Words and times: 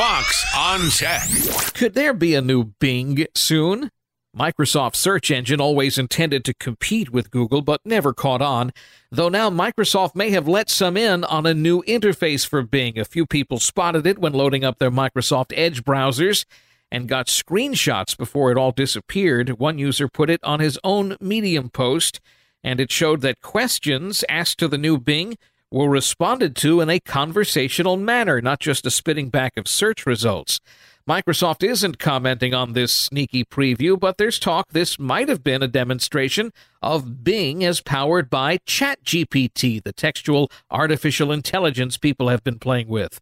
Fox 0.00 0.46
on 0.56 0.88
Tech. 0.88 1.28
Could 1.74 1.92
there 1.92 2.14
be 2.14 2.34
a 2.34 2.40
new 2.40 2.64
Bing 2.80 3.26
soon? 3.34 3.90
Microsoft's 4.34 4.98
search 4.98 5.30
engine 5.30 5.60
always 5.60 5.98
intended 5.98 6.42
to 6.46 6.54
compete 6.54 7.10
with 7.10 7.30
Google, 7.30 7.60
but 7.60 7.82
never 7.84 8.14
caught 8.14 8.40
on. 8.40 8.72
Though 9.10 9.28
now 9.28 9.50
Microsoft 9.50 10.14
may 10.14 10.30
have 10.30 10.48
let 10.48 10.70
some 10.70 10.96
in 10.96 11.22
on 11.24 11.44
a 11.44 11.52
new 11.52 11.82
interface 11.82 12.46
for 12.46 12.62
Bing. 12.62 12.98
A 12.98 13.04
few 13.04 13.26
people 13.26 13.58
spotted 13.58 14.06
it 14.06 14.18
when 14.18 14.32
loading 14.32 14.64
up 14.64 14.78
their 14.78 14.90
Microsoft 14.90 15.52
Edge 15.54 15.84
browsers 15.84 16.46
and 16.90 17.06
got 17.06 17.26
screenshots 17.26 18.16
before 18.16 18.50
it 18.50 18.56
all 18.56 18.72
disappeared. 18.72 19.58
One 19.58 19.76
user 19.76 20.08
put 20.08 20.30
it 20.30 20.42
on 20.42 20.60
his 20.60 20.78
own 20.82 21.18
Medium 21.20 21.68
post, 21.68 22.20
and 22.64 22.80
it 22.80 22.90
showed 22.90 23.20
that 23.20 23.42
questions 23.42 24.24
asked 24.30 24.58
to 24.60 24.68
the 24.68 24.78
new 24.78 24.96
Bing 24.96 25.36
were 25.70 25.88
responded 25.88 26.56
to 26.56 26.80
in 26.80 26.90
a 26.90 27.00
conversational 27.00 27.96
manner, 27.96 28.40
not 28.40 28.60
just 28.60 28.86
a 28.86 28.90
spitting 28.90 29.28
back 29.30 29.56
of 29.56 29.68
search 29.68 30.04
results. 30.04 30.60
Microsoft 31.08 31.62
isn't 31.68 31.98
commenting 31.98 32.54
on 32.54 32.72
this 32.72 32.92
sneaky 32.92 33.44
preview, 33.44 33.98
but 33.98 34.18
there's 34.18 34.38
talk 34.38 34.70
this 34.70 34.98
might 34.98 35.28
have 35.28 35.42
been 35.42 35.62
a 35.62 35.68
demonstration 35.68 36.52
of 36.82 37.24
Bing 37.24 37.64
as 37.64 37.80
powered 37.80 38.28
by 38.28 38.58
ChatGPT, 38.58 39.82
the 39.82 39.92
textual 39.92 40.50
artificial 40.70 41.32
intelligence 41.32 41.96
people 41.96 42.28
have 42.28 42.44
been 42.44 42.58
playing 42.58 42.88
with. 42.88 43.20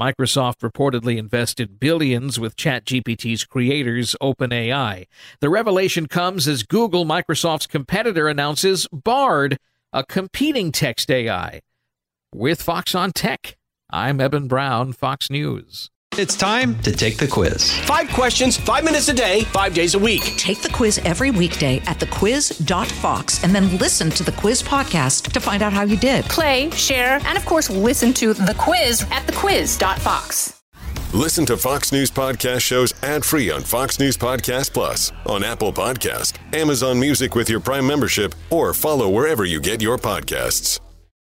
Microsoft 0.00 0.60
reportedly 0.60 1.16
invested 1.16 1.78
billions 1.80 2.38
with 2.38 2.56
ChatGPT's 2.56 3.44
creators, 3.44 4.14
OpenAI. 4.22 5.06
The 5.40 5.50
revelation 5.50 6.06
comes 6.06 6.46
as 6.48 6.62
Google, 6.62 7.04
Microsoft's 7.04 7.66
competitor, 7.66 8.28
announces 8.28 8.86
Bard, 8.92 9.58
a 9.92 10.04
competing 10.04 10.72
text 10.72 11.10
AI. 11.10 11.60
With 12.34 12.60
Fox 12.60 12.94
on 12.94 13.12
Tech, 13.12 13.56
I'm 13.90 14.20
Eben 14.20 14.48
Brown, 14.48 14.92
Fox 14.92 15.30
News. 15.30 15.88
It's 16.18 16.36
time 16.36 16.78
to 16.82 16.92
take 16.92 17.16
the 17.16 17.26
quiz. 17.26 17.72
Five 17.80 18.10
questions, 18.10 18.56
five 18.56 18.84
minutes 18.84 19.08
a 19.08 19.14
day, 19.14 19.44
five 19.44 19.72
days 19.72 19.94
a 19.94 19.98
week. 19.98 20.22
Take 20.36 20.60
the 20.60 20.68
quiz 20.68 20.98
every 21.06 21.30
weekday 21.30 21.78
at 21.86 21.98
thequiz.fox 21.98 23.42
and 23.44 23.54
then 23.54 23.78
listen 23.78 24.10
to 24.10 24.22
the 24.22 24.32
quiz 24.32 24.62
podcast 24.62 25.32
to 25.32 25.40
find 25.40 25.62
out 25.62 25.72
how 25.72 25.84
you 25.84 25.96
did. 25.96 26.24
Play, 26.26 26.70
share, 26.72 27.18
and 27.24 27.38
of 27.38 27.46
course, 27.46 27.70
listen 27.70 28.12
to 28.14 28.34
the 28.34 28.54
quiz 28.58 29.02
at 29.10 29.26
thequiz.fox. 29.26 30.60
Listen 31.14 31.46
to 31.46 31.56
Fox 31.56 31.92
News 31.92 32.10
Podcast 32.10 32.60
shows 32.60 32.92
ad 33.02 33.24
free 33.24 33.50
on 33.50 33.62
Fox 33.62 33.98
News 33.98 34.18
Podcast 34.18 34.74
Plus, 34.74 35.12
on 35.24 35.42
Apple 35.42 35.72
Podcast, 35.72 36.34
Amazon 36.52 37.00
Music 37.00 37.34
with 37.34 37.48
your 37.48 37.60
Prime 37.60 37.86
membership, 37.86 38.34
or 38.50 38.74
follow 38.74 39.08
wherever 39.08 39.46
you 39.46 39.58
get 39.60 39.80
your 39.80 39.96
podcasts. 39.96 40.78